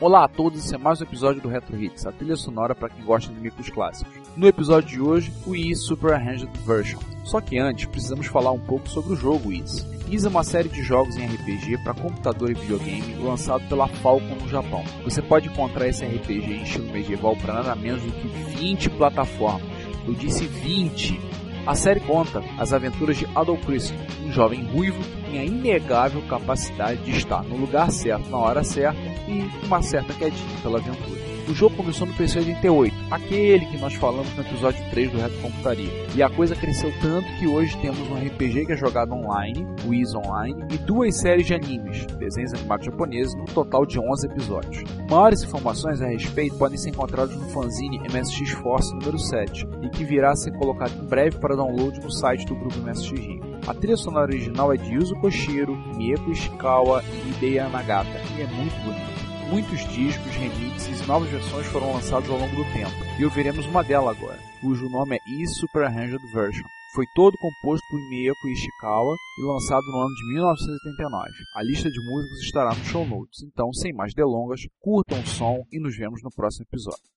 [0.00, 2.88] Olá a todos, esse é mais um episódio do Retro Hits, a trilha sonora para
[2.88, 4.10] quem gosta de micros clássicos.
[4.34, 6.98] No episódio de hoje, o Wii Super Arranged Version.
[7.22, 9.62] Só que antes, precisamos falar um pouco sobre o jogo Wii.
[10.08, 14.36] Is é uma série de jogos em RPG para computador e videogame lançado pela Falcon
[14.40, 14.82] no Japão.
[15.04, 19.68] Você pode encontrar esse RPG em estilo medieval para nada menos do que 20 plataformas.
[20.08, 21.39] Eu disse 20!
[21.66, 27.02] A série conta as aventuras de Adolf Christ, um jovem ruivo tem a inegável capacidade
[27.04, 31.29] de estar no lugar certo na hora certa e uma certa quedinha pela aventura.
[31.50, 35.36] O jogo começou no PC 88, aquele que nós falamos no episódio 3 do Reto
[35.42, 35.90] Computaria.
[36.14, 40.14] E a coisa cresceu tanto que hoje temos um RPG que é jogado online, Is
[40.14, 44.84] Online, e duas séries de animes, desenhos animados japoneses, no total de 11 episódios.
[45.10, 50.04] Maiores informações a respeito podem ser encontradas no fanzine MSX Force número 7, e que
[50.04, 53.42] virá a ser colocado em breve para download no site do grupo MSX Rio.
[53.66, 58.46] A trilha sonora original é de Yuzo Koshiro, Mieko Ishikawa e Hideo Nagata, e é
[58.46, 59.29] muito bonita.
[59.50, 63.82] Muitos discos, remixes e novas versões foram lançados ao longo do tempo, e ouviremos uma
[63.82, 66.64] delas agora, cujo nome é E Super Arranged Version.
[66.94, 71.30] Foi todo composto por Mieko Ishikawa e lançado no ano de 1989.
[71.56, 75.64] A lista de músicas estará no show notes, então, sem mais delongas, curtam o som
[75.72, 77.10] e nos vemos no próximo episódio.